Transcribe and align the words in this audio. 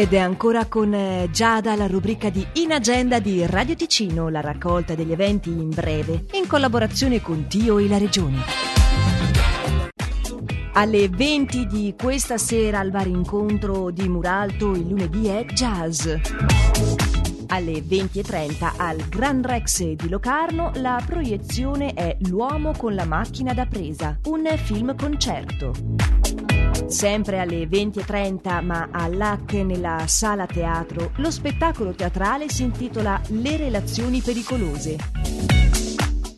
Ed 0.00 0.14
è 0.14 0.18
ancora 0.18 0.64
con 0.64 0.94
eh, 0.94 1.28
Giada 1.30 1.76
la 1.76 1.86
rubrica 1.86 2.30
di 2.30 2.46
In 2.54 2.72
Agenda 2.72 3.18
di 3.18 3.44
Radio 3.44 3.76
Ticino, 3.76 4.30
la 4.30 4.40
raccolta 4.40 4.94
degli 4.94 5.12
eventi 5.12 5.50
in 5.50 5.68
breve, 5.68 6.24
in 6.32 6.46
collaborazione 6.46 7.20
con 7.20 7.46
Tio 7.48 7.76
e 7.76 7.86
la 7.86 7.98
Regione. 7.98 8.38
Alle 10.72 11.10
20 11.10 11.66
di 11.66 11.94
questa 12.00 12.38
sera 12.38 12.78
al 12.78 12.90
bar 12.90 13.08
incontro 13.08 13.90
di 13.90 14.08
Muralto 14.08 14.70
il 14.70 14.88
lunedì 14.88 15.26
è 15.26 15.44
jazz. 15.44 16.06
Alle 17.48 17.80
20.30 17.80 18.72
al 18.78 19.06
Gran 19.06 19.42
Rex 19.42 19.82
di 19.82 20.08
Locarno 20.08 20.70
la 20.76 20.98
proiezione 21.04 21.92
è 21.92 22.16
L'uomo 22.20 22.72
con 22.74 22.94
la 22.94 23.04
macchina 23.04 23.52
da 23.52 23.66
presa, 23.66 24.18
un 24.28 24.48
film 24.64 24.96
concerto. 24.96 26.19
Sempre 26.90 27.38
alle 27.38 27.68
20.30, 27.68 28.64
ma 28.64 28.88
all'AC 28.90 29.52
nella 29.52 30.08
sala 30.08 30.46
teatro, 30.46 31.12
lo 31.18 31.30
spettacolo 31.30 31.92
teatrale 31.92 32.48
si 32.48 32.64
intitola 32.64 33.20
Le 33.28 33.56
relazioni 33.56 34.20
pericolose. 34.20 35.19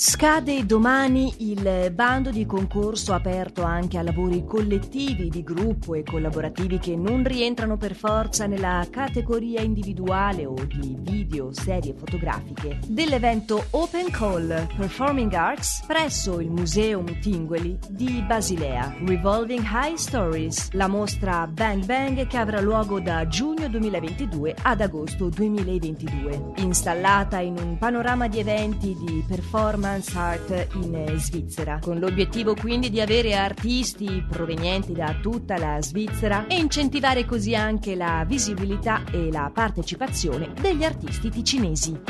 Scade 0.00 0.64
domani 0.64 1.34
il 1.38 1.90
bando 1.92 2.30
di 2.30 2.46
concorso 2.46 3.14
aperto 3.14 3.64
anche 3.64 3.98
a 3.98 4.02
lavori 4.02 4.44
collettivi 4.44 5.28
di 5.28 5.42
gruppo 5.42 5.94
e 5.94 6.04
collaborativi 6.04 6.78
che 6.78 6.94
non 6.94 7.24
rientrano 7.24 7.76
per 7.76 7.96
forza 7.96 8.46
nella 8.46 8.86
categoria 8.88 9.60
individuale 9.60 10.46
o 10.46 10.54
di 10.54 10.96
video, 11.00 11.52
serie 11.52 11.94
fotografiche 11.94 12.78
dell'evento 12.86 13.64
Open 13.70 14.08
Call 14.12 14.68
Performing 14.76 15.32
Arts 15.32 15.82
presso 15.84 16.38
il 16.38 16.50
Museum 16.52 17.18
Tingoli 17.18 17.76
di 17.88 18.22
Basilea, 18.24 18.94
Revolving 19.04 19.66
High 19.68 19.96
Stories, 19.96 20.70
la 20.74 20.86
mostra 20.86 21.48
Bang 21.48 21.84
Bang 21.84 22.24
che 22.28 22.36
avrà 22.36 22.60
luogo 22.60 23.00
da 23.00 23.26
giugno 23.26 23.66
2022 23.66 24.54
ad 24.62 24.80
agosto 24.80 25.28
2022. 25.28 26.52
Installata 26.58 27.40
in 27.40 27.56
un 27.58 27.76
panorama 27.78 28.28
di 28.28 28.38
eventi 28.38 28.94
di 28.94 29.24
performance 29.26 29.86
Performance 29.88 30.18
Art 30.18 30.66
in 30.74 31.18
Svizzera, 31.18 31.78
con 31.80 31.98
l'obiettivo 31.98 32.54
quindi 32.54 32.90
di 32.90 33.00
avere 33.00 33.34
artisti 33.34 34.22
provenienti 34.28 34.92
da 34.92 35.16
tutta 35.22 35.56
la 35.56 35.80
Svizzera 35.80 36.46
e 36.46 36.56
incentivare 36.56 37.24
così 37.24 37.54
anche 37.54 37.94
la 37.94 38.24
visibilità 38.26 39.02
e 39.10 39.30
la 39.32 39.50
partecipazione 39.52 40.52
degli 40.60 40.84
artisti 40.84 41.30
ticinesi. 41.30 42.00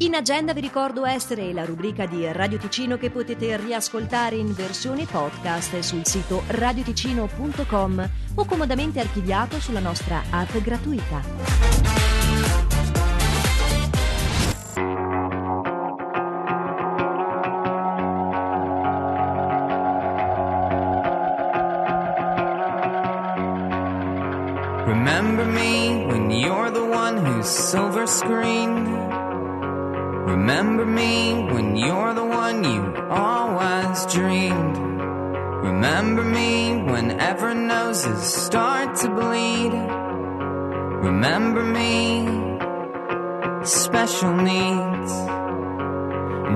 In 0.00 0.14
agenda 0.14 0.54
vi 0.54 0.60
ricordo 0.60 1.04
essere 1.04 1.52
la 1.52 1.64
rubrica 1.64 2.06
di 2.06 2.24
Radio 2.32 2.56
Ticino 2.56 2.96
che 2.96 3.10
potete 3.10 3.56
riascoltare 3.58 4.36
in 4.36 4.54
versione 4.54 5.04
podcast 5.04 5.80
sul 5.80 6.06
sito 6.06 6.42
radioticino.com 6.46 8.10
o 8.36 8.44
comodamente 8.46 9.00
archiviato 9.00 9.60
sulla 9.60 9.80
nostra 9.80 10.22
app 10.30 10.56
gratuita. 10.58 11.97
Remember 24.88 25.44
me 25.44 26.06
when 26.06 26.30
you're 26.30 26.70
the 26.70 26.86
one 26.86 27.18
who's 27.18 27.46
silver 27.46 28.06
screened. 28.06 28.88
Remember 30.32 30.86
me 30.86 31.44
when 31.52 31.76
you're 31.76 32.14
the 32.14 32.24
one 32.24 32.64
you 32.64 32.96
always 33.10 34.06
dreamed. 34.06 34.78
Remember 35.68 36.24
me 36.24 36.80
whenever 36.90 37.52
noses 37.52 38.22
start 38.22 38.96
to 39.02 39.10
bleed. 39.10 39.74
Remember 41.08 41.62
me, 41.62 42.24
special 43.66 44.32
needs. 44.32 45.12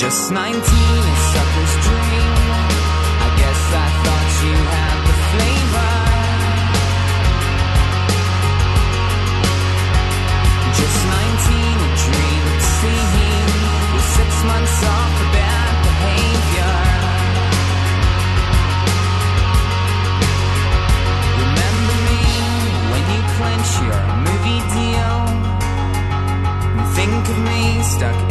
Just 0.00 0.32
19, 0.32 0.52
a 0.52 1.16
sucker's 1.32 1.74
dream. 1.86 2.25
Stuck 27.96 28.25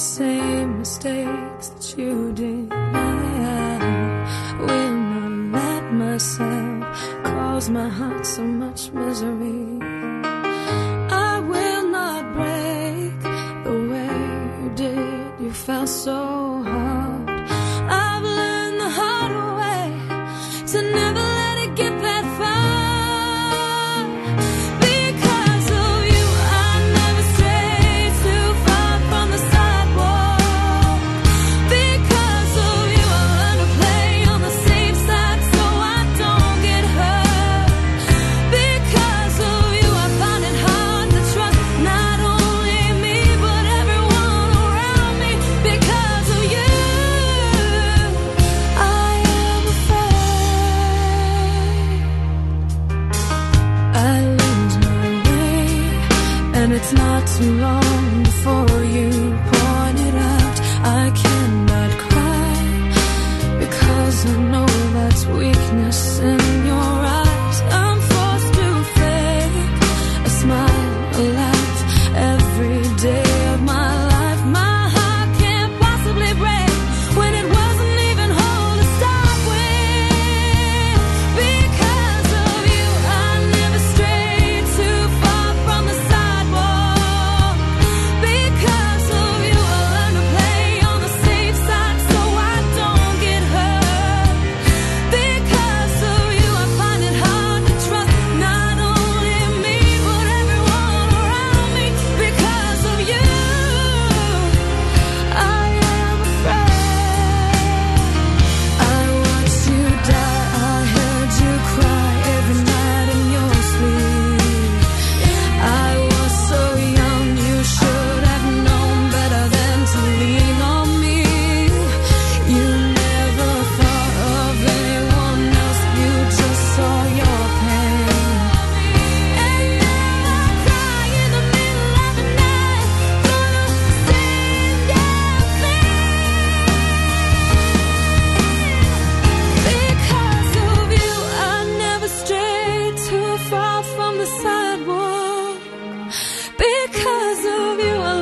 same 0.00 0.78
mistakes 0.78 1.68
that 1.68 1.98
you 1.98 2.32
did. 2.32 2.72
I 2.72 3.76
will 4.58 4.96
not 5.12 5.60
let 5.60 5.92
myself 5.92 6.82
cause 7.22 7.68
my 7.68 7.88
heart 7.88 8.24
so 8.24 8.42
much 8.42 8.90
misery. 8.92 9.49